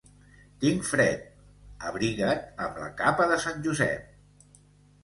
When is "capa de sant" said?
3.05-3.65